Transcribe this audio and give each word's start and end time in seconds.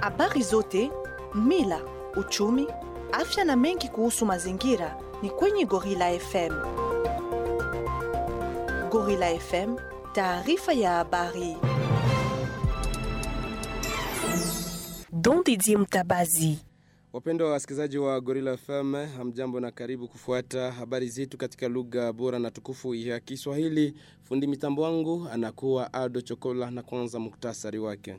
Habari 0.00 0.42
zote, 0.42 0.90
mila, 1.34 1.80
uchumi, 2.16 2.66
afya 3.12 3.44
na 3.44 3.56
mengi 3.56 3.88
kuhusu 3.88 4.26
mazingira 4.26 4.96
ni 5.22 5.30
kwenye 5.30 5.64
Gorilla 5.66 6.18
FM. 6.18 6.52
Gorilla 8.90 9.38
FM, 9.40 9.76
taarifa 10.12 10.72
ya 10.72 10.90
habari. 10.90 11.56
Don 15.12 15.44
Didier 15.44 15.78
Mtabazi. 15.78 16.58
Wapendwa 17.12 17.46
wa 17.46 17.52
wasikilizaji 17.52 17.98
wa 17.98 18.20
Gorilla 18.20 18.56
FM, 18.56 18.94
hamjambo 19.16 19.60
na 19.60 19.70
karibu 19.70 20.08
kufuata 20.08 20.72
habari 20.72 21.08
zetu 21.08 21.38
katika 21.38 21.68
lugha 21.68 22.12
bora 22.12 22.38
na 22.38 22.50
tukufu 22.50 22.94
ya 22.94 23.20
Kiswahili. 23.20 23.94
Fundi 24.22 24.46
mitambo 24.46 24.82
wangu 24.82 25.28
anakuwa 25.32 25.92
Aldo 25.92 26.20
Chokola 26.20 26.70
na 26.70 26.82
kwanza 26.82 27.18
muktasari 27.18 27.78
wake. 27.78 28.16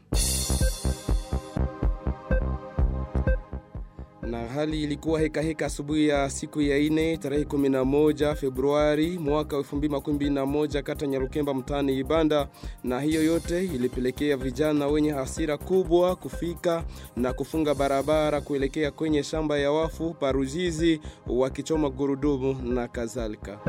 Na 4.31 4.47
hali 4.47 4.83
ilikuwa 4.83 5.19
heka 5.19 5.41
heka 5.41 5.65
asubuhi 5.65 6.07
ya 6.07 6.29
siku 6.29 6.61
ya 6.61 6.77
ine 6.77 7.17
tarehe 7.17 7.43
11 7.43 8.35
Februari 8.35 9.17
mwaka 9.17 9.57
2021 9.57 10.83
kata 10.83 11.07
Nyarukemba 11.07 11.53
mtaani 11.53 11.97
Ibanda 11.99 12.47
na 12.83 12.99
hiyo 13.01 13.23
yote 13.23 13.65
ilipelekea 13.65 14.37
vijana 14.37 14.87
wenye 14.87 15.11
hasira 15.11 15.57
kubwa 15.57 16.15
kufika 16.15 16.83
na 17.15 17.33
kufunga 17.33 17.75
barabara 17.75 18.41
kuelekea 18.41 18.91
kwenye 18.91 19.23
shamba 19.23 19.57
ya 19.57 19.71
wafu 19.71 20.13
paruzizi 20.13 21.01
wakichoma 21.27 21.89
gurudumu 21.89 22.53
na 22.73 22.87
kadhalika. 22.87 23.59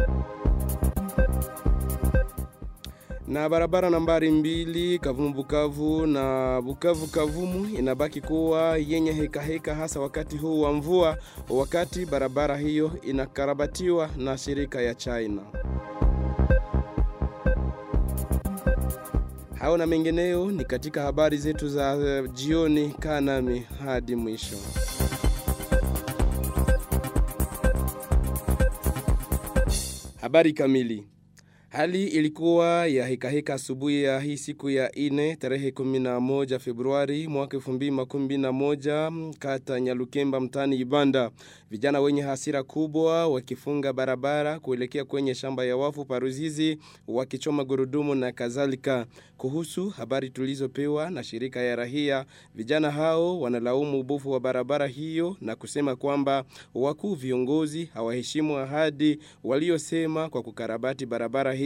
Na 3.32 3.48
barabara 3.48 3.90
nambari 3.90 4.30
mbili 4.30 4.98
Kavumu 4.98 5.34
Bukavu 5.34 6.06
na 6.06 6.60
Bukavu 6.62 7.06
Kavumu 7.06 7.66
inabaki 7.78 8.20
kuwa 8.20 8.76
yenye 8.78 9.12
heka 9.12 9.42
heka 9.42 9.74
hasa 9.74 10.00
wakati 10.00 10.36
huu 10.36 10.60
wa 10.60 10.72
mvua 10.72 11.18
wakati 11.50 12.06
barabara 12.06 12.56
hiyo 12.56 12.90
inakarabatiwa 13.02 14.10
na 14.16 14.38
shirika 14.38 14.82
ya 14.82 14.94
China. 14.94 15.42
Hao 19.54 19.76
na 19.76 19.86
mengineyo 19.86 20.50
ni 20.50 20.64
katika 20.64 21.02
habari 21.02 21.36
zetu 21.36 21.68
za 21.68 21.96
jioni. 21.96 22.28
jioni 22.28 22.88
kanami 22.88 23.60
hadi 23.84 24.16
mwisho. 24.16 24.56
Habari 30.20 30.52
kamili. 30.52 31.11
Hali 31.72 32.06
ilikuwa 32.06 32.86
ya 32.86 33.06
hikahika 33.06 33.54
asubuhi 33.54 34.02
ya 34.02 34.20
hii 34.20 34.36
siku 34.36 34.70
ya 34.70 34.92
ine 34.94 35.36
tarehe 35.36 35.70
11 35.70 36.58
Februari 36.58 37.28
mwaka 37.28 37.56
2011 37.56 39.34
kata 39.38 39.80
Nyalukemba 39.80 40.40
mtani 40.40 40.76
Ibanda. 40.76 41.30
Vijana 41.70 42.00
wenye 42.00 42.22
hasira 42.22 42.62
kubwa 42.62 43.28
wakifunga 43.28 43.92
barabara 43.92 44.60
kuelekea 44.60 45.04
kwenye 45.04 45.34
shamba 45.34 45.64
ya 45.64 45.76
wafu 45.76 46.04
paruzizi 46.04 46.78
wakichoma 47.08 47.64
gurudumu 47.64 48.14
na 48.14 48.32
kadhalika. 48.32 49.06
Kuhusu 49.36 49.88
habari 49.90 50.30
tulizopewa 50.30 51.10
na 51.10 51.24
shirika 51.24 51.60
ya 51.60 51.76
rahia, 51.76 52.24
vijana 52.54 52.90
hao 52.90 53.40
wanalaumu 53.40 54.00
ubovu 54.00 54.30
wa 54.32 54.40
barabara 54.40 54.86
hiyo 54.86 55.36
na 55.40 55.56
kusema 55.56 55.96
kwamba 55.96 56.44
wakuu 56.74 57.14
viongozi 57.14 57.84
hawaheshimu 57.84 58.58
ahadi 58.58 59.18
waliosema 59.44 60.28
kwa 60.28 60.42
kukarabati 60.42 61.06
barabara 61.06 61.52
hiyo. 61.52 61.61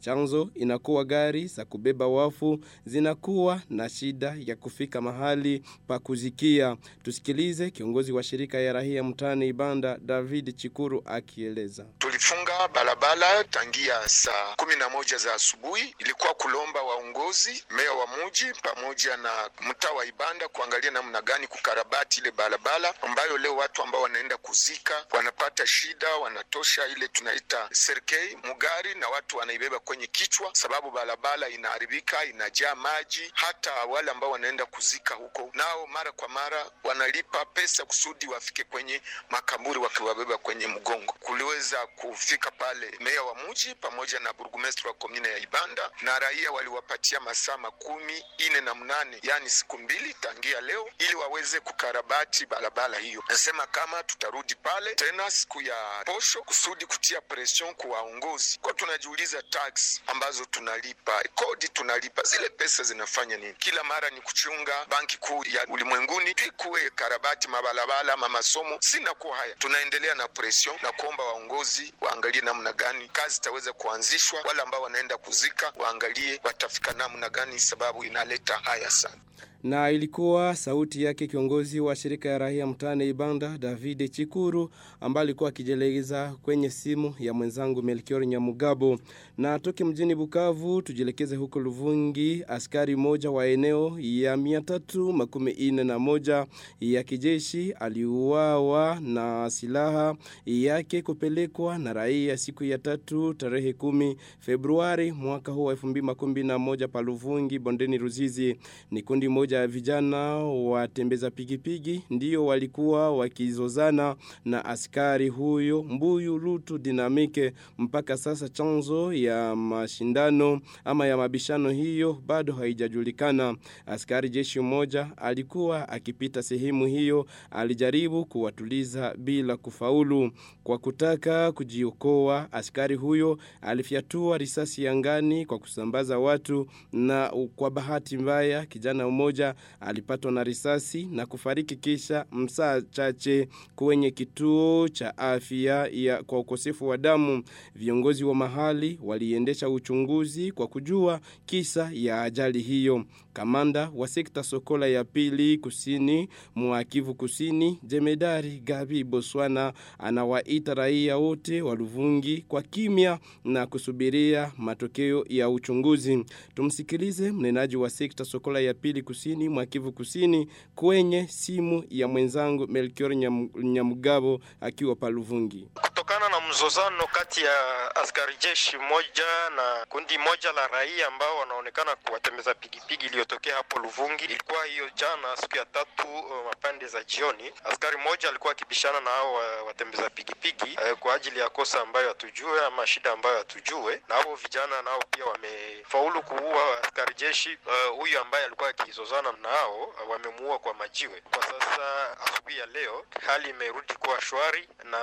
Chanzo 0.00 0.50
inakuwa 0.54 1.04
gari 1.04 1.46
za 1.46 1.64
kubeba 1.64 2.06
wafu 2.06 2.58
zinakuwa 2.86 3.60
na 3.70 3.88
shida 3.88 4.36
ya 4.38 4.56
kufika 4.56 5.00
mahali 5.00 5.62
pa 5.88 5.98
kuzikia. 5.98 6.76
Tusikilize 7.02 7.70
kiongozi 7.70 8.12
wa 8.12 8.22
shirika 8.22 8.58
ya 8.58 8.72
rahia 8.72 9.04
mtani 9.04 9.48
Ibanda 9.48 9.98
David 10.00 10.56
Chikuru 10.56 11.02
akieleza. 11.06 11.84
Tulifunga 11.98 12.68
barabara 12.74 13.44
tangia 13.44 14.08
saa 14.08 14.54
kumi 14.56 14.76
na 14.76 14.88
moja 14.88 15.16
za 15.18 15.34
asubuhi, 15.34 15.94
ilikuwa 15.98 16.34
kulomba 16.34 16.82
waongozi, 16.82 17.64
meya 17.76 17.92
wa 17.92 18.06
muji 18.06 18.44
pamoja 18.62 19.16
na 19.16 19.30
mtaa 19.70 19.90
wa 19.90 20.06
Ibanda 20.06 20.48
kuangalia 20.48 20.90
namna 20.90 21.22
gani 21.22 21.46
kukarabati 21.46 22.20
ile 22.20 22.30
barabara 22.30 22.94
ambayo 23.02 23.38
leo 23.38 23.56
watu 23.56 23.82
ambao 23.82 24.02
wanaenda 24.02 24.36
kuzika 24.36 24.94
wanapata 25.12 25.66
shida, 25.66 26.16
wanatosha 26.22 26.82
ile 26.96 27.08
tunaita 27.08 27.68
serkei 27.72 28.36
mugari 28.48 28.94
na 29.00 29.08
watu 29.08 29.31
wanaibeba 29.36 29.78
kwenye 29.78 30.06
kichwa, 30.06 30.50
sababu 30.52 30.90
barabara 30.90 31.48
inaharibika, 31.48 32.24
inajaa 32.24 32.74
maji. 32.74 33.30
Hata 33.34 33.72
wale 33.74 34.10
ambao 34.10 34.30
wanaenda 34.30 34.66
kuzika 34.66 35.14
huko 35.14 35.50
nao 35.54 35.86
mara 35.86 36.12
kwa 36.12 36.28
mara 36.28 36.66
wanalipa 36.84 37.44
pesa 37.44 37.84
kusudi 37.84 38.26
wafike 38.26 38.64
kwenye 38.64 39.02
makaburi 39.30 39.78
wakiwabeba 39.78 40.38
kwenye 40.38 40.66
mgongo. 40.66 41.12
Kuliweza 41.12 41.86
kufika 41.86 42.50
pale 42.50 42.96
meya 43.00 43.22
wa 43.22 43.34
mji 43.34 43.74
pamoja 43.74 44.20
na 44.20 44.32
burgomestre 44.32 44.88
wa 44.88 44.94
komine 44.94 45.28
ya 45.28 45.38
Ibanda 45.38 45.90
na 46.00 46.18
raia 46.18 46.52
waliwapatia 46.52 47.20
masaa 47.20 47.56
makumi 47.56 48.24
ine 48.38 48.60
na 48.60 48.74
mnane 48.74 49.18
yani 49.22 49.50
siku 49.50 49.78
mbili 49.78 50.14
tangia 50.14 50.60
leo, 50.60 50.88
ili 50.98 51.14
waweze 51.14 51.60
kukarabati 51.60 52.46
barabara 52.46 52.98
hiyo. 52.98 53.24
Nasema 53.28 53.66
kama 53.66 54.02
tutarudi 54.02 54.54
pale 54.54 54.94
tena 54.94 55.30
siku 55.30 55.62
ya 55.62 56.02
posho 56.04 56.42
kusudi 56.42 56.86
kutia 56.86 57.20
presion 57.20 57.74
kuwaongozi 57.74 58.12
waongozi, 58.12 58.58
kwa 58.62 58.74
tunajiuliza 58.74 59.21
tax 59.26 60.00
ambazo 60.06 60.44
tunalipa, 60.44 61.22
kodi 61.34 61.68
tunalipa, 61.68 62.22
zile 62.22 62.48
pesa 62.48 62.82
zinafanya 62.82 63.36
nini? 63.36 63.54
Kila 63.58 63.84
mara 63.84 64.10
ni 64.10 64.20
kuchunga 64.20 64.84
banki 64.88 65.18
kuu 65.18 65.44
ya 65.44 65.66
ulimwenguni 65.66 66.30
ikuwe 66.30 66.90
karabati 66.90 67.48
mabalabala 67.48 68.16
ma 68.16 68.28
masomo, 68.28 68.76
sina 68.80 69.14
kuwa 69.14 69.36
haya. 69.36 69.54
Tunaendelea 69.54 70.14
na 70.14 70.28
presion 70.28 70.76
na 70.82 70.92
kuomba 70.92 71.24
waongozi 71.24 71.94
waangalie 72.00 72.40
namna 72.40 72.72
gani 72.72 73.08
kazi 73.08 73.36
itaweza 73.38 73.72
kuanzishwa, 73.72 74.40
wale 74.42 74.62
ambao 74.62 74.82
wanaenda 74.82 75.16
kuzika 75.18 75.72
waangalie 75.76 76.40
watafika 76.44 76.92
namna 76.92 77.28
gani, 77.28 77.60
sababu 77.60 78.04
inaleta 78.04 78.56
haya 78.58 78.90
sana 78.90 79.16
na 79.62 79.90
ilikuwa 79.90 80.56
sauti 80.56 81.02
yake 81.02 81.26
kiongozi 81.26 81.80
wa 81.80 81.96
shirika 81.96 82.28
ya 82.28 82.38
rahia 82.38 82.66
mtaani 82.66 83.08
Ibanda 83.08 83.58
David 83.58 84.10
Chikuru 84.10 84.70
ambaye 85.00 85.22
alikuwa 85.22 85.48
akijeleza 85.48 86.36
kwenye 86.42 86.70
simu 86.70 87.14
ya 87.18 87.34
mwenzangu 87.34 87.82
Melchior 87.82 88.26
Nyamugabo. 88.26 88.98
Na 89.38 89.58
toke 89.58 89.84
mjini 89.84 90.14
Bukavu 90.14 90.82
tujielekeze 90.82 91.36
huko 91.36 91.60
Luvungi, 91.60 92.44
askari 92.48 92.96
moja 92.96 93.30
wa 93.30 93.46
eneo 93.46 93.96
ya 94.00 94.36
mia 94.36 94.60
tatu 94.60 95.12
makumi 95.12 95.50
ine 95.50 95.84
na 95.84 95.98
moja 95.98 96.46
ya 96.80 97.02
kijeshi 97.02 97.72
aliuawa 97.72 99.00
na 99.00 99.50
silaha 99.50 100.16
yake 100.46 101.02
kupelekwa 101.02 101.78
na 101.78 101.92
raia 101.92 102.36
siku 102.36 102.64
ya 102.64 102.78
tatu 102.78 103.34
tarehe 103.34 103.72
kumi 103.72 104.16
Februari 104.38 105.12
mwaka 105.12 105.52
huu 105.52 105.64
wa 105.64 105.72
elfu 105.72 105.86
mbili 105.86 106.06
makumi 106.06 106.42
na 106.42 106.58
moja 106.58 106.88
pa 106.88 107.00
Luvungi 107.02 107.58
bondeni 107.58 107.98
Ruzizi. 107.98 108.56
Ni 108.90 109.02
kundi 109.02 109.28
moja 109.28 109.51
ya 109.56 109.66
vijana 109.66 110.18
watembeza 110.44 111.30
pigipigi 111.30 112.02
ndio 112.10 112.46
walikuwa 112.46 113.16
wakizozana 113.16 114.16
na 114.44 114.64
askari 114.64 115.28
huyo 115.28 115.82
Mbuyu 115.82 116.38
Lutu 116.38 116.78
Dinamike. 116.78 117.52
Mpaka 117.78 118.16
sasa 118.16 118.48
chanzo 118.48 119.12
ya 119.12 119.56
mashindano 119.56 120.60
ama 120.84 121.06
ya 121.06 121.16
mabishano 121.16 121.70
hiyo 121.70 122.22
bado 122.26 122.52
haijajulikana. 122.52 123.56
Askari 123.86 124.28
jeshi 124.30 124.60
mmoja 124.60 125.10
alikuwa 125.16 125.88
akipita 125.88 126.42
sehemu 126.42 126.86
hiyo, 126.86 127.26
alijaribu 127.50 128.24
kuwatuliza 128.24 129.14
bila 129.18 129.56
kufaulu. 129.56 130.30
Kwa 130.64 130.78
kutaka 130.78 131.52
kujiokoa, 131.52 132.52
askari 132.52 132.94
huyo 132.94 133.38
alifyatua 133.60 134.38
risasi 134.38 134.84
yangani 134.84 135.46
kwa 135.46 135.58
kusambaza 135.58 136.18
watu, 136.18 136.66
na 136.92 137.32
kwa 137.56 137.70
bahati 137.70 138.16
mbaya 138.18 138.66
kijana 138.66 139.08
mmoja 139.08 139.41
alipatwa 139.80 140.32
na 140.32 140.44
risasi 140.44 141.06
na 141.06 141.26
kufariki 141.26 141.76
kisha 141.76 142.26
msaa 142.32 142.80
chache 142.80 143.48
kwenye 143.76 144.10
kituo 144.10 144.88
cha 144.88 145.18
afya 145.18 145.88
ya 145.92 146.22
kwa 146.22 146.38
ukosefu 146.38 146.88
wa 146.88 146.96
damu. 146.98 147.42
Viongozi 147.74 148.24
wa 148.24 148.34
mahali 148.34 148.98
waliendesha 149.02 149.68
uchunguzi 149.68 150.52
kwa 150.52 150.66
kujua 150.66 151.20
kisa 151.46 151.90
ya 151.94 152.22
ajali 152.22 152.60
hiyo. 152.60 153.04
Kamanda 153.32 153.90
wa 153.94 154.08
sekta 154.08 154.42
Sokola 154.42 154.86
ya 154.86 155.04
pili 155.04 155.58
kusini 155.58 156.28
Mwakivu 156.54 157.14
Kusini, 157.14 157.78
Jemedari 157.82 158.60
Gabi 158.64 159.04
Boswana 159.04 159.72
anawaita 159.98 160.74
raia 160.74 161.16
wote 161.18 161.62
wa 161.62 161.74
Luvungi 161.74 162.44
kwa 162.48 162.62
kimya 162.62 163.18
na 163.44 163.66
kusubiria 163.66 164.52
matokeo 164.58 165.24
ya 165.28 165.50
uchunguzi. 165.50 166.24
Tumsikilize 166.54 167.32
mnenaji 167.32 167.76
wa 167.76 167.90
sekta 167.90 168.24
Sokola 168.24 168.60
ya 168.60 168.74
pili 168.74 169.02
kusini 169.02 169.31
kusini 169.32 169.48
mwa 169.48 169.66
Kivu 169.66 169.92
Kusini 169.92 170.48
kwenye 170.74 171.28
simu 171.28 171.84
ya 171.90 172.08
mwenzangu 172.08 172.66
Melchior 172.68 173.14
Nyam, 173.16 173.48
Nyamugabo 173.54 174.40
akiwa 174.60 174.96
Paluvungi. 174.96 175.68
Kutokana 175.82 176.28
na 176.28 176.40
mzozano 176.40 177.06
kati 177.06 177.40
ya 177.44 177.96
askari 177.96 178.36
jeshi 178.40 178.76
moja 178.76 179.24
na 179.56 179.86
kundi 179.88 180.18
moja 180.18 180.52
la 180.52 180.66
raia 180.68 181.06
ambao 181.08 181.38
wanaonekana 181.38 181.96
kuwatembeza 181.96 182.54
pigipigi 182.54 183.06
iliyotokea 183.06 183.56
hapo 183.56 183.78
Luvungi, 183.78 184.24
ilikuwa 184.24 184.64
hiyo 184.64 184.90
jana 184.96 185.36
siku 185.36 185.56
ya 185.56 185.64
tatu 185.64 186.08
uh, 186.08 186.44
mapande 186.44 186.86
za 186.86 187.04
jioni. 187.04 187.50
Askari 187.64 187.96
moja 187.96 188.28
alikuwa 188.28 188.52
akibishana 188.52 189.00
na 189.00 189.10
hao 189.10 189.34
watembeza 189.66 190.10
pigipigi 190.10 190.78
uh, 190.92 190.98
kwa 190.98 191.14
ajili 191.14 191.38
ya 191.38 191.48
kosa 191.48 191.80
ambayo 191.80 192.08
hatujue 192.08 192.66
ama 192.66 192.86
shida 192.86 193.12
ambayo 193.12 193.38
hatujue, 193.38 194.02
na 194.08 194.14
hao 194.14 194.34
vijana 194.34 194.82
nao 194.82 195.00
pia 195.10 195.24
wamefaulu 195.24 196.22
kuua 196.22 196.82
askari 196.82 197.14
jeshi 197.14 197.58
uh, 197.66 197.98
huyu 197.98 198.20
ambaye 198.20 198.44
alikuwa 198.44 198.68
akizozana 198.68 199.21
nao 199.42 199.84
uh, 199.84 200.10
wamemuua 200.10 200.58
kwa 200.58 200.74
majiwe. 200.74 201.20
Kwa 201.20 201.42
sasa 201.42 202.18
asubuhi 202.20 202.58
ya 202.58 202.66
leo 202.66 203.04
hali 203.26 203.50
imerudi 203.50 203.94
kuwa 203.94 204.20
shwari 204.20 204.68
na 204.84 204.98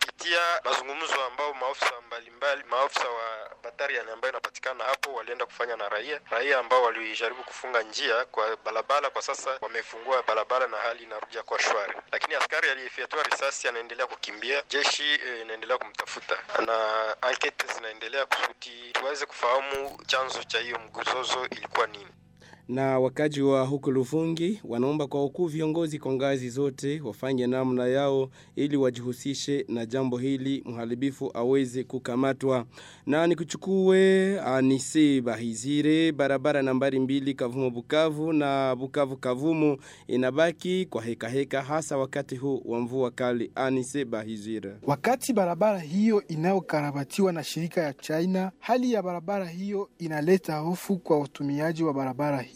kupitia 0.00 0.40
mazungumzo 0.64 1.24
ambao 1.24 1.54
maofisa 1.54 1.92
mbalimbali 2.06 2.64
maofisa 2.64 3.08
wa 3.08 3.50
batariani 3.62 4.10
ambayo 4.10 4.32
inapatikana 4.32 4.84
hapo 4.84 5.14
walienda 5.14 5.46
kufanya 5.46 5.76
na 5.76 5.88
raia 5.88 6.20
raia 6.30 6.58
ambao 6.58 6.82
walijaribu 6.82 7.44
kufunga 7.44 7.82
njia 7.82 8.24
kwa 8.24 8.56
barabara, 8.56 9.10
kwa 9.10 9.22
sasa 9.22 9.58
wamefungua 9.60 10.22
barabara 10.22 10.66
na 10.66 10.76
hali 10.76 11.02
inarudi 11.02 11.38
kuwa 11.38 11.60
shwari, 11.60 11.94
lakini 12.12 12.34
askari 12.34 12.70
aliyefyatua 12.70 13.22
risasi 13.22 13.68
anaendelea 13.68 14.06
kukimbia, 14.06 14.62
jeshi 14.68 15.12
eh, 15.14 15.40
inaendelea 15.40 15.78
kumtafuta 15.78 16.38
na 16.66 16.76
ankete 17.22 17.66
zinaendelea 17.74 18.26
kusudi 18.26 18.92
tuweze 18.92 19.26
kufahamu 19.26 19.98
chanzo 20.06 20.42
cha 20.44 20.58
hiyo 20.58 20.78
mguzozo 20.78 21.46
ilikuwa 21.50 21.86
nini. 21.86 22.08
Na 22.68 22.98
wakaji 22.98 23.42
wa 23.42 23.66
huku 23.66 23.90
lufungi 23.90 24.60
wanaomba 24.64 25.06
kwa 25.06 25.24
ukuu 25.24 25.46
viongozi 25.46 25.98
kwa 25.98 26.12
ngazi 26.12 26.50
zote 26.50 27.00
wafanye 27.00 27.46
namna 27.46 27.86
yao 27.86 28.28
ili 28.56 28.76
wajihusishe 28.76 29.64
na 29.68 29.86
jambo 29.86 30.18
hili 30.18 30.62
mharibifu 30.66 31.30
aweze 31.34 31.84
kukamatwa. 31.84 32.64
Na 33.06 33.26
nikuchukue 33.26 34.40
Anise 34.40 35.20
Bahizire 35.20 36.12
barabara 36.12 36.62
nambari 36.62 36.98
mbili 37.00 37.34
Kavumu 37.34 37.70
Bukavu 37.70 38.32
na 38.32 38.76
Bukavu 38.76 39.16
Kavumu 39.16 39.76
inabaki 40.06 40.86
kwa 40.90 41.02
heka 41.02 41.28
heka 41.28 41.62
hasa 41.62 41.96
wakati 41.98 42.36
huu 42.36 42.62
wa 42.64 42.80
mvua 42.80 43.10
kali 43.10 43.50
Anise 43.54 44.04
Bahizire. 44.04 44.72
Wakati 44.82 45.32
barabara 45.32 45.78
hiyo 45.78 46.26
inayokarabatiwa 46.28 47.32
na 47.32 47.44
shirika 47.44 47.80
ya 47.80 47.92
China, 47.92 48.52
hali 48.58 48.92
ya 48.92 49.02
barabara 49.02 49.48
hiyo 49.48 49.90
inaleta 49.98 50.56
hofu 50.56 50.98
kwa 50.98 51.18
watumiaji 51.20 51.82
wa 51.84 51.94
barabara 51.94 52.40
hiyo. 52.40 52.51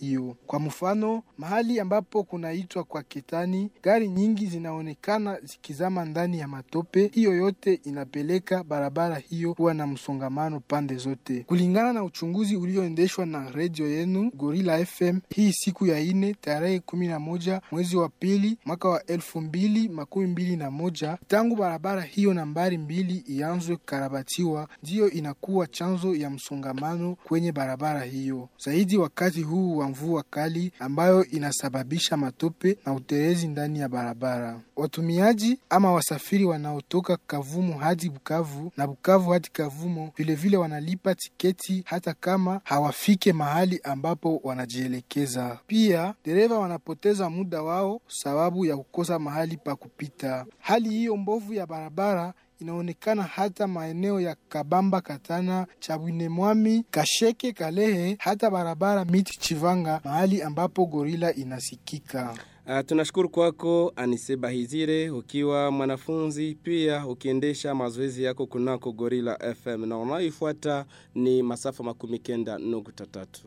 Kwa 0.47 0.61
mfano, 0.61 1.23
mahali 1.39 1.81
ambapo 1.81 2.23
kunaitwa 2.23 2.85
kwa 2.85 3.03
Ketani, 3.03 3.71
gari 3.83 4.09
nyingi 4.09 4.47
zinaonekana 4.47 5.39
zikizama 5.43 6.05
ndani 6.05 6.39
ya 6.39 6.49
matope. 6.49 7.11
Hiyo 7.15 7.37
yote 7.37 7.81
inapeleka 7.85 8.65
barabara 8.65 9.17
hiyo 9.19 9.55
kuwa 9.55 9.75
na 9.75 9.87
msongamano 9.87 10.61
pande 10.61 10.95
zote, 10.97 11.45
kulingana 11.47 11.93
na 11.93 12.05
uchunguzi 12.05 12.57
ulioendeshwa 12.57 13.27
na 13.27 13.51
redio 13.51 13.89
yenu 13.89 14.31
Gorilla 14.35 14.87
FM 14.87 15.21
hii 15.35 15.53
siku 15.53 15.87
ya 15.87 16.01
ine 16.01 16.35
tarehe 16.35 16.81
kumi 16.81 17.09
na 17.09 17.19
moja 17.19 17.61
mwezi 17.71 17.97
wa 17.97 18.09
pili 18.09 18.59
mwaka 18.65 18.89
wa 18.89 19.07
elfu 19.07 19.41
mbili 19.41 19.89
makumi 19.89 20.27
mbili 20.27 20.57
na 20.57 20.71
moja 20.71 21.19
tangu 21.29 21.57
barabara 21.57 22.03
hiyo 22.03 22.35
nambari 22.35 22.79
mbili 22.79 23.17
ianzwe 23.27 23.77
karabatiwa, 23.85 24.69
ndiyo 24.83 25.11
inakuwa 25.11 25.67
chanzo 25.67 26.15
ya 26.15 26.31
msongamano 26.31 27.17
kwenye 27.25 27.53
barabara 27.53 28.03
hiyo, 28.05 28.49
zaidi 28.59 28.97
wakati 28.97 29.43
huu 29.43 29.77
wa 29.77 29.86
mvua 29.89 30.23
kali 30.31 30.73
ambayo 30.79 31.25
inasababisha 31.25 32.17
matope 32.17 32.79
na 32.87 32.93
utelezi 32.95 33.49
ndani 33.49 33.79
ya 33.79 33.89
barabara. 33.89 34.61
Watumiaji 34.77 35.59
ama 35.71 35.93
wasafiri 35.93 36.45
wanaotoka 36.45 37.17
Kavumu 37.27 37.79
hadi 37.79 38.11
Bukavu 38.11 38.73
na 38.77 38.87
Bukavu 38.87 39.31
hadi 39.31 39.49
Kavumu 39.53 40.11
vilevile 40.17 40.57
wanalipa 40.57 41.15
tiketi 41.15 41.83
hata 41.87 42.15
kama 42.15 42.61
hawafike 42.65 43.33
mahali 43.33 43.81
ambapo 43.85 44.41
wanajielekeza. 44.45 45.59
Pia 45.67 46.15
dereva 46.25 46.59
wanapoteza 46.59 47.31
muda 47.31 47.63
wao 47.63 48.01
sababu 48.09 48.67
ya 48.67 48.77
kukosa 48.77 49.19
mahali 49.19 49.57
pa 49.57 49.77
kupita. 49.77 50.47
Hali 50.59 50.89
hiyo 50.91 51.17
mbovu 51.17 51.53
ya 51.55 51.67
barabara 51.67 52.35
inaonekana 52.61 53.23
hata 53.23 53.67
maeneo 53.67 54.21
ya 54.21 54.37
Kabamba, 54.49 55.01
Katana, 55.01 55.67
Chabwine, 55.81 56.29
Mwami, 56.29 56.85
Kasheke, 56.91 57.53
Kalehe, 57.53 58.17
hata 58.19 58.51
barabara 58.51 59.05
miti 59.05 59.39
Chivanga, 59.41 60.01
mahali 60.05 60.43
ambapo 60.43 60.87
gorila 60.87 61.35
inasikika. 61.35 62.35
Uh, 62.69 62.81
tunashukuru 62.87 63.29
kwako 63.29 63.93
Anise 63.97 64.37
Bahizire 64.37 65.11
ukiwa 65.11 65.71
mwanafunzi 65.71 66.55
pia 66.63 67.07
ukiendesha 67.07 67.75
mazoezi 67.75 68.25
yako 68.25 68.47
kunako 68.47 68.93
Gorilla 68.93 69.39
FM 69.63 69.87
na 69.89 69.99
unaoifuata 69.99 70.85
ni 71.15 71.43
masafa 71.43 71.85
makumi 71.85 72.19
kenda 72.19 72.59
nukta 72.59 73.07
tatu. 73.07 73.43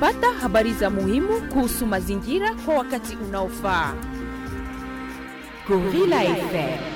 Pata 0.00 0.32
habari 0.32 0.72
za 0.72 0.90
muhimu 0.90 1.40
kuhusu 1.52 1.86
mazingira 1.86 2.54
kwa 2.54 2.74
wakati 2.74 3.16
unaofaa. 3.16 3.94
Gorilla 5.68 6.20
FM. 6.24 6.92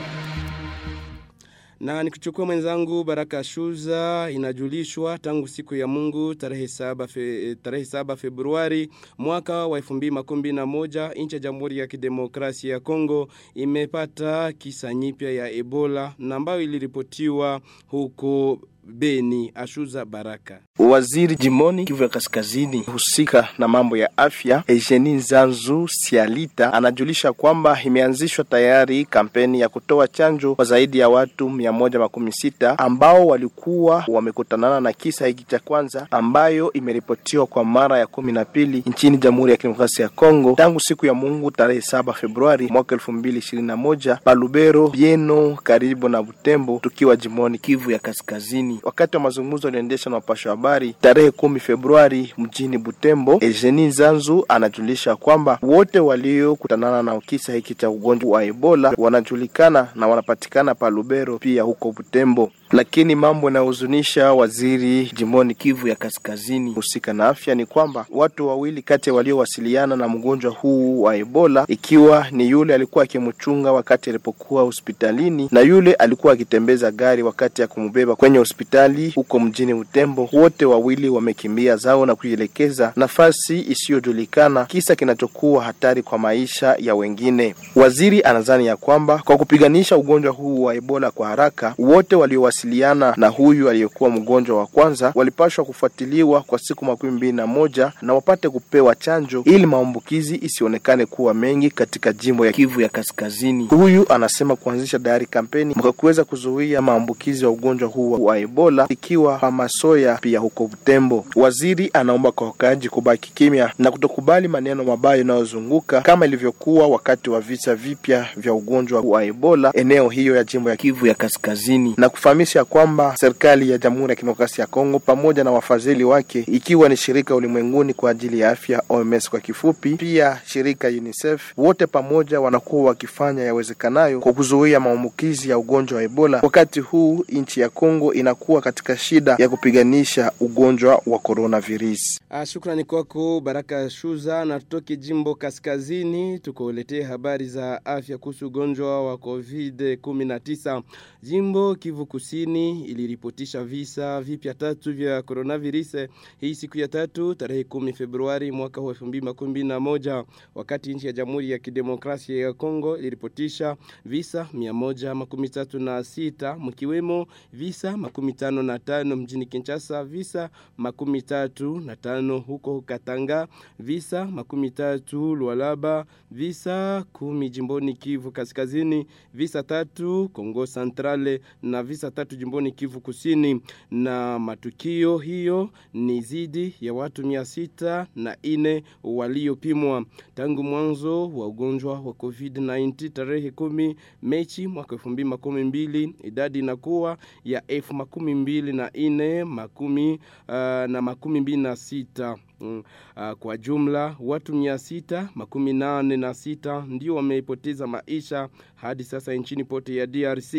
Na 1.80 2.02
nikuchukua 2.02 2.46
mwenzangu 2.46 3.04
Baraka 3.04 3.44
Shuza 3.44 4.28
inajulishwa 4.32 5.18
tangu 5.18 5.48
siku 5.48 5.74
ya 5.74 5.86
Mungu 5.86 6.34
tarehe 6.34 6.68
saba, 6.68 7.06
fe, 7.06 7.54
tarehe 7.54 7.84
saba 7.84 8.16
Februari 8.16 8.88
mwaka 9.18 9.66
wa 9.66 9.80
2011 9.80 11.22
nchi 11.24 11.34
ya 11.36 11.40
Jamhuri 11.40 11.78
ya 11.78 11.86
Kidemokrasia 11.86 12.72
ya 12.72 12.80
Kongo 12.80 13.28
imepata 13.54 14.52
kisa 14.52 14.94
nyipya 14.94 15.30
ya 15.32 15.50
Ebola 15.50 16.14
na 16.18 16.36
ambayo 16.36 16.62
iliripotiwa 16.62 17.60
huko 17.86 18.58
Beni 18.88 19.52
Ashuza 19.54 20.04
Baraka. 20.04 20.58
Waziri 20.78 21.36
jimoni 21.36 21.84
Kivu 21.84 22.02
ya 22.02 22.08
Kaskazini 22.08 22.80
husika 22.82 23.48
na 23.58 23.68
mambo 23.68 23.96
ya 23.96 24.10
afya 24.18 24.62
Eugenie 24.66 25.12
Nzanzu 25.14 25.88
Sialita 25.88 26.72
anajulisha 26.72 27.32
kwamba 27.32 27.78
imeanzishwa 27.84 28.44
tayari 28.44 29.04
kampeni 29.04 29.60
ya 29.60 29.68
kutoa 29.68 30.08
chanjo 30.08 30.54
kwa 30.54 30.64
zaidi 30.64 30.98
ya 30.98 31.08
watu 31.08 31.50
mia 31.50 31.72
moja 31.72 31.98
makumi 31.98 32.32
sita 32.32 32.78
ambao 32.78 33.26
walikuwa 33.26 34.04
wamekutanana 34.08 34.80
na 34.80 34.92
kisa 34.92 35.26
hiki 35.26 35.44
cha 35.44 35.58
kwanza 35.58 36.06
ambayo 36.10 36.72
imeripotiwa 36.72 37.46
kwa 37.46 37.64
mara 37.64 37.98
ya 37.98 38.06
kumi 38.06 38.32
na 38.32 38.44
pili 38.44 38.82
nchini 38.86 39.16
Jamhuri 39.18 39.50
ya 39.52 39.56
Kidemokrasia 39.56 40.02
ya 40.02 40.08
Kongo 40.08 40.52
tangu 40.56 40.80
siku 40.80 41.06
ya 41.06 41.14
Mungu 41.14 41.50
tarehe 41.50 41.80
saba 41.80 42.12
Februari 42.12 42.68
mwaka 42.68 42.94
elfu 42.94 43.12
mbili 43.12 43.38
ishirini 43.38 43.68
na 43.68 43.76
moja 43.76 44.16
Palubero, 44.24 44.88
Bieno, 44.88 45.58
karibu 45.62 46.08
na 46.08 46.22
Butembo, 46.22 46.78
tukiwa 46.82 47.16
jimoni 47.16 47.58
Kivu 47.58 47.90
ya 47.90 47.98
Kaskazini. 47.98 48.75
Wakati 48.82 49.16
wa 49.16 49.22
mazungumzo 49.22 49.68
aliendesha 49.68 50.10
na 50.10 50.16
wapasha 50.16 50.50
habari 50.50 50.94
tarehe 51.00 51.30
kumi 51.30 51.60
Februari 51.60 52.32
mjini 52.38 52.78
Butembo, 52.78 53.38
Eugenie 53.40 53.90
Zanzu 53.90 54.44
anajulisha 54.48 55.16
kwamba 55.16 55.58
wote 55.62 56.00
waliokutanana 56.00 57.02
na 57.02 57.20
kisa 57.20 57.52
hiki 57.52 57.74
cha 57.74 57.90
ugonjwa 57.90 58.30
wa 58.30 58.44
Ebola 58.44 58.92
wanajulikana 58.98 59.88
na 59.94 60.08
wanapatikana 60.08 60.74
pa 60.74 60.90
Lubero 60.90 61.38
pia 61.38 61.62
huko 61.62 61.92
Butembo. 61.92 62.50
Lakini 62.72 63.14
mambo 63.14 63.46
yanayohuzunisha 63.46 64.32
waziri 64.32 65.10
jimboni 65.16 65.54
Kivu 65.54 65.88
ya 65.88 65.94
Kaskazini 65.94 66.72
husika 66.72 67.12
na 67.12 67.28
afya 67.28 67.54
ni 67.54 67.66
kwamba 67.66 68.06
watu 68.10 68.48
wawili 68.48 68.82
kati 68.82 69.10
ya 69.10 69.14
waliowasiliana 69.14 69.96
na 69.96 70.08
mgonjwa 70.08 70.52
huu 70.52 71.02
wa 71.02 71.16
Ebola, 71.16 71.64
ikiwa 71.68 72.26
ni 72.30 72.48
yule 72.50 72.74
alikuwa 72.74 73.04
akimchunga 73.04 73.72
wakati 73.72 74.10
alipokuwa 74.10 74.62
hospitalini 74.62 75.48
na 75.52 75.60
yule 75.60 75.94
alikuwa 75.94 76.32
akitembeza 76.32 76.90
gari 76.90 77.22
wakati 77.22 77.62
ya 77.62 77.68
kumbeba 77.68 78.16
kwenye 78.16 78.38
hospitali 78.38 79.10
huko 79.14 79.40
mjini 79.40 79.74
Utembo, 79.74 80.28
wote 80.32 80.64
wawili 80.64 81.08
wamekimbia 81.08 81.76
zao 81.76 82.06
na 82.06 82.14
kuielekeza 82.14 82.92
nafasi 82.96 83.60
isiyojulikana, 83.60 84.64
kisa 84.64 84.94
kinachokuwa 84.96 85.64
hatari 85.64 86.02
kwa 86.02 86.18
maisha 86.18 86.76
ya 86.78 86.94
wengine. 86.94 87.54
Waziri 87.74 88.22
anadhani 88.22 88.66
ya 88.66 88.76
kwamba 88.76 89.18
kwa 89.24 89.36
kupiganisha 89.36 89.96
ugonjwa 89.96 90.32
huu 90.32 90.62
wa 90.62 90.74
Ebola 90.74 91.10
kwa 91.10 91.28
haraka, 91.28 91.74
wote 91.78 92.16
waliowasiliana 92.64 93.14
na 93.16 93.28
huyu 93.28 93.68
aliyekuwa 93.70 94.10
mgonjwa 94.10 94.58
wa 94.58 94.66
kwanza 94.66 95.12
walipashwa 95.14 95.64
kufuatiliwa 95.64 96.40
kwa 96.40 96.58
siku 96.58 96.84
makumi 96.84 97.12
mbili 97.12 97.32
na 97.32 97.46
moja 97.46 97.92
na 98.02 98.14
wapate 98.14 98.48
kupewa 98.48 98.94
chanjo 98.94 99.42
ili 99.46 99.66
maambukizi 99.66 100.36
isionekane 100.42 101.06
kuwa 101.06 101.34
mengi 101.34 101.70
katika 101.70 102.12
jimbo 102.12 102.46
ya 102.46 102.52
Kivu 102.52 102.80
ya 102.80 102.88
Kaskazini. 102.88 103.66
Huyu 103.66 104.06
anasema 104.12 104.56
kuanzisha 104.56 104.98
dayari 104.98 105.26
kampeni 105.26 105.74
kwa 105.74 105.92
kuweza 105.92 106.24
kuzuia 106.24 106.82
maambukizi 106.82 107.44
ya 107.44 107.50
ugonjwa 107.50 107.88
huu 107.88 108.24
wa 108.24 108.38
Ebola 108.38 108.86
ikiwa 108.88 109.38
Hamasoya 109.38 110.14
pia 110.20 110.38
huko 110.38 110.66
Butembo. 110.66 111.24
Waziri 111.36 111.90
anaomba 111.92 112.32
kwa 112.32 112.46
wakaaji 112.46 112.88
kubaki 112.88 113.32
kimya 113.34 113.72
na 113.78 113.90
kutokubali 113.90 114.48
maneno 114.48 114.84
mabaya 114.84 115.16
yanayozunguka 115.16 116.00
kama 116.00 116.26
ilivyokuwa 116.26 116.86
wakati 116.86 117.30
wa 117.30 117.40
visa 117.40 117.74
vipya 117.74 118.26
vya 118.36 118.52
ugonjwa 118.54 119.00
wa 119.00 119.24
Ebola 119.24 119.72
eneo 119.74 120.08
hiyo 120.08 120.36
ya 120.36 120.44
jimbo 120.44 120.70
ya 120.70 120.76
Kivu 120.76 121.06
ya 121.06 121.14
Kaskazini 121.14 121.94
na 121.96 122.08
kufahamisha 122.08 122.45
Tujulisha 122.46 122.64
kwamba 122.64 123.14
serikali 123.16 123.70
ya 123.70 123.78
Jamhuri 123.78 124.10
ya 124.10 124.16
Kidemokrasia 124.16 124.62
ya 124.62 124.66
Kongo 124.66 124.98
pamoja 124.98 125.44
na 125.44 125.50
wafadhili 125.50 126.04
wake 126.04 126.44
ikiwa 126.48 126.88
ni 126.88 126.96
shirika 126.96 127.34
ulimwenguni 127.34 127.94
kwa 127.94 128.10
ajili 128.10 128.40
ya 128.40 128.50
afya 128.50 128.82
OMS 128.88 129.30
kwa 129.30 129.40
kifupi, 129.40 129.90
pia 129.94 130.40
shirika 130.46 130.88
UNICEF, 130.88 131.52
wote 131.56 131.86
pamoja 131.86 132.40
wanakuwa 132.40 132.84
wakifanya 132.84 133.42
yawezekanayo 133.42 134.20
kwa 134.20 134.32
kuzuia 134.32 134.80
maambukizi 134.80 135.50
ya 135.50 135.58
ugonjwa 135.58 135.96
wa 135.96 136.02
Ebola. 136.04 136.40
Wakati 136.42 136.80
huu 136.80 137.24
nchi 137.28 137.60
ya 137.60 137.68
Kongo 137.68 138.12
inakuwa 138.14 138.60
katika 138.60 138.96
shida 138.96 139.36
ya 139.38 139.48
kupiganisha 139.48 140.32
ugonjwa 140.40 141.02
wa 141.06 141.18
coronavirus. 141.18 142.20
Ah, 142.30 142.46
shukrani 142.46 142.84
kwako 142.84 143.40
Baraka 143.40 143.90
Shuza, 143.90 144.44
na 144.44 144.60
tutoke 144.60 144.96
jimbo 144.96 145.34
kaskazini 145.34 146.38
tukuletee 146.38 147.02
habari 147.02 147.48
za 147.48 147.84
afya 147.84 148.18
kuhusu 148.18 148.46
ugonjwa 148.46 149.06
wa 149.06 149.14
COVID-19. 149.16 150.82
Jimbo 151.22 151.74
Kivu 151.74 152.06
Kusini 152.06 152.35
iliripotisha 152.42 153.64
visa 153.64 154.20
vipya 154.20 154.54
tatu 154.54 154.92
vya 154.92 155.22
coronavirus. 155.22 155.96
Hii 156.40 156.54
siku 156.54 156.78
ya 156.78 156.88
tatu 156.88 157.34
tarehe 157.34 157.62
10 157.62 157.92
Februari 157.92 158.52
mwaka 158.52 158.80
wa 158.80 158.94
2021 158.94 160.24
wakati 160.54 160.94
nchi 160.94 161.06
ya 161.06 161.12
Jamhuri 161.12 161.50
ya 161.50 161.58
Kidemokrasia 161.58 162.36
ya 162.46 162.52
Kongo 162.52 162.98
iliripotisha 162.98 163.76
visa 164.04 164.48
136 164.54 166.58
mkiwemo 166.58 167.26
visa 167.52 167.96
makumi 167.96 168.32
tano 168.32 168.62
na 168.62 168.78
tano 168.78 169.16
mjini 169.16 169.46
Kinshasa, 169.46 170.04
visa 170.04 170.50
makumi 170.76 171.22
tatu 171.22 171.80
na 171.80 171.96
tano 171.96 172.38
huko 172.38 172.80
Katanga, 172.80 173.48
visa 173.78 174.24
makumi 174.24 174.70
tatu 174.70 175.34
Lualaba, 175.34 176.06
visa 176.30 177.04
kumi 177.12 177.50
jimboni 177.50 177.94
Kivu 177.94 178.32
Kaskazini, 178.32 179.06
visa 179.34 179.62
tatu 179.62 180.28
Kongo 180.32 180.66
Centrale 180.66 181.40
na 181.62 181.82
visa 181.82 182.10
tatu 182.10 182.25
jimboni 182.34 182.72
Kivu 182.72 183.00
Kusini, 183.00 183.60
na 183.90 184.38
matukio 184.38 185.18
hiyo 185.18 185.70
ni 185.94 186.20
zidi 186.20 186.74
ya 186.80 186.94
watu 186.94 187.26
mia 187.26 187.44
sita 187.44 188.06
na 188.16 188.36
ine 188.42 188.82
waliopimwa 189.04 190.04
tangu 190.34 190.62
mwanzo 190.62 191.28
wa 191.28 191.46
ugonjwa 191.46 191.92
wa 192.00 192.12
COVID-19 192.12 193.10
tarehe 193.10 193.50
kumi 193.50 193.96
Mechi 194.22 194.66
mwaka 194.66 194.94
elfu 194.94 195.08
mbili 195.08 195.28
makumi 195.28 195.64
mbili 195.64 196.14
idadi 196.24 196.58
inakuwa 196.58 197.18
ya 197.44 197.66
elfu 197.66 197.94
makumi 197.94 198.34
mbili 198.34 198.72
na 198.72 198.92
ine 198.92 199.44
makumi 199.44 200.12
uh, 200.48 200.54
na 200.88 201.02
makumi 201.02 201.40
mbili 201.40 201.56
na 201.62 201.76
sita 201.76 202.36
uh, 202.60 203.32
kwa 203.38 203.56
jumla 203.56 204.16
watu 204.20 204.54
mia 204.54 204.78
sita 204.78 205.28
makumi 205.34 205.72
nane 205.72 206.16
na 206.16 206.34
sita 206.34 206.84
ndio 206.88 207.14
wamepoteza 207.14 207.86
maisha 207.86 208.48
hadi 208.74 209.04
sasa 209.04 209.34
nchini 209.34 209.64
pote 209.64 209.96
ya 209.96 210.06
DRC. 210.06 210.54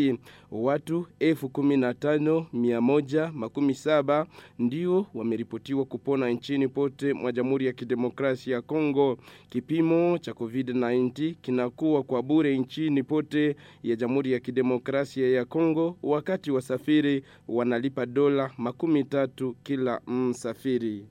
Watu 0.51 1.07
elfu 1.19 1.49
kumi 1.49 1.77
na 1.77 1.93
tano 1.93 2.45
mia 2.53 2.81
moja 2.81 3.31
makumi 3.33 3.73
saba 3.73 4.27
ndio 4.59 5.05
wameripotiwa 5.13 5.85
kupona 5.85 6.29
nchini 6.29 6.67
pote 6.67 7.13
mwa 7.13 7.31
Jamhuri 7.31 7.65
ya 7.65 7.73
Kidemokrasia 7.73 8.55
ya 8.55 8.61
Kongo. 8.61 9.17
Kipimo 9.49 10.17
cha 10.17 10.31
COVID-19 10.31 11.33
kinakuwa 11.41 12.03
kwa 12.03 12.23
bure 12.23 12.57
nchini 12.57 13.03
pote 13.03 13.55
ya 13.83 13.95
Jamhuri 13.95 14.31
ya 14.31 14.39
Kidemokrasia 14.39 15.29
ya 15.29 15.45
Kongo, 15.45 15.97
wakati 16.03 16.51
wasafiri 16.51 17.23
wanalipa 17.47 18.05
dola 18.05 18.51
makumi 18.57 19.03
tatu 19.03 19.55
kila 19.63 20.01
msafiri. 20.07 21.05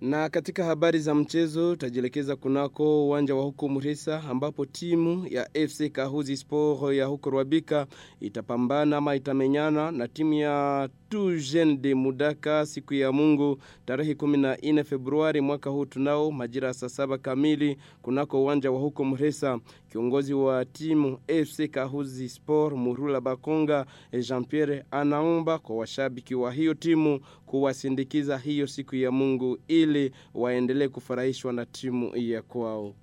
Na 0.00 0.28
katika 0.28 0.64
habari 0.64 0.98
za 0.98 1.14
mchezo 1.14 1.76
tajielekeza 1.76 2.36
kunako 2.36 3.06
uwanja 3.06 3.34
wa 3.34 3.42
huko 3.42 3.68
Muresa 3.68 4.22
ambapo 4.30 4.66
timu 4.66 5.26
ya 5.30 5.48
FC 5.68 5.90
Kahuzi 5.92 6.36
Sport 6.36 6.94
ya 6.94 7.06
huko 7.06 7.30
Rwabika 7.30 7.86
itapambana 8.20 8.96
ama 8.96 9.14
itamenyana 9.16 9.90
na 9.92 10.08
timu 10.08 10.32
ya 10.34 10.88
Tujen 11.10 11.82
de 11.82 11.94
Mudaka 11.94 12.66
siku 12.66 12.94
ya 12.94 13.12
Mungu 13.12 13.58
tarehe 13.86 14.12
14 14.14 14.84
Februari 14.84 15.40
mwaka 15.40 15.70
huu 15.70 15.84
tunao 15.84 16.30
majira 16.30 16.74
saa 16.74 16.88
saba 16.88 17.18
kamili 17.18 17.76
kunako 18.02 18.42
uwanja 18.42 18.70
wa 18.70 18.80
huko 18.80 19.04
Mresa. 19.04 19.58
Kiongozi 19.92 20.34
wa 20.34 20.64
timu 20.64 21.18
FC 21.46 21.68
Kahuzi 21.70 22.28
Sport 22.28 22.76
Murula 22.76 23.20
Bakonga 23.20 23.86
Jean 24.28 24.44
Pierre 24.44 24.84
anaomba 24.90 25.58
kwa 25.58 25.76
washabiki 25.76 26.34
wa 26.34 26.52
hiyo 26.52 26.74
timu 26.74 27.20
kuwasindikiza 27.46 28.38
hiyo 28.38 28.66
siku 28.66 28.96
ya 28.96 29.10
Mungu 29.10 29.58
ili 29.68 30.12
waendelee 30.34 30.88
kufurahishwa 30.88 31.52
na 31.52 31.66
timu 31.66 32.16
ya 32.16 32.42
kwao. 32.42 32.94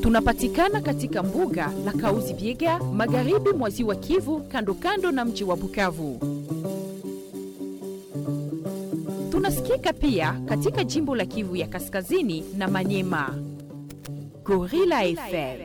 Tunapatikana 0.00 0.80
katika 0.80 1.22
mbuga 1.22 1.72
la 1.84 1.92
Kauzi 1.92 2.34
Biega, 2.34 2.78
magharibi 2.78 3.50
mwa 3.52 3.70
ziwa 3.70 3.94
Kivu, 3.96 4.40
kando 4.40 4.74
kando 4.74 5.10
na 5.12 5.24
mji 5.24 5.44
wa 5.44 5.56
Bukavu. 5.56 6.41
Tunasikika 9.42 9.92
pia 9.92 10.32
katika 10.46 10.84
jimbo 10.84 11.16
la 11.16 11.26
Kivu 11.26 11.56
ya 11.56 11.66
Kaskazini 11.68 12.44
na 12.56 12.68
Manyema. 12.68 13.38
Gorilla 14.44 15.00
FM. 15.04 15.60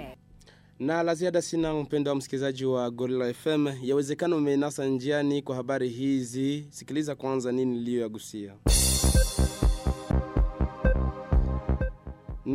Na 0.80 1.04
la 1.04 1.16
ziada 1.16 1.42
sina 1.42 1.74
mpendo 1.74 2.12
wa 2.12 2.18
msikilizaji 2.18 2.66
wa 2.66 2.92
Gorilla 2.92 3.34
FM. 3.34 3.68
Yawezekana 3.82 4.36
umenasa 4.36 4.86
njiani 4.86 5.42
kwa 5.42 5.56
habari 5.56 5.90
hizi. 5.90 6.68
Sikiliza 6.70 7.16
kwanza 7.16 7.52
nini 7.52 7.72
niliyoyagusia. 7.76 8.54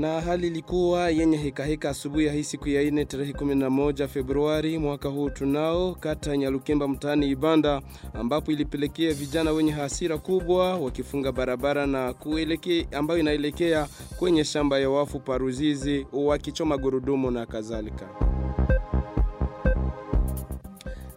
Na 0.02 0.20
hali 0.20 0.46
ilikuwa 0.46 1.10
yenye 1.10 1.36
hekaheka 1.36 1.64
heka 1.64 1.90
asubuhi 1.90 2.26
ya 2.26 2.32
hii 2.32 2.42
siku 2.44 2.68
ya 2.68 2.82
ine 2.82 3.04
tarehe 3.04 3.32
11 3.32 4.08
Februari 4.08 4.78
mwaka 4.78 5.08
huu 5.08 5.30
tunao 5.30 5.94
kata 5.94 6.36
Nyalukemba 6.36 6.88
mtaani 6.88 7.30
Ibanda 7.30 7.82
ambapo 8.14 8.52
ilipelekea 8.52 9.12
vijana 9.12 9.52
wenye 9.52 9.72
hasira 9.72 10.18
kubwa 10.18 10.76
wakifunga 10.76 11.32
barabara 11.32 11.86
na 11.86 12.12
kuelekea 12.12 12.84
ambayo 12.92 13.20
inaelekea 13.20 13.88
kwenye 14.18 14.44
shamba 14.44 14.78
ya 14.78 14.90
wafu 14.90 15.20
Paruzizi 15.20 16.06
wakichoma 16.12 16.76
gurudumu 16.76 17.30
na 17.30 17.46
kadhalika 17.46 18.31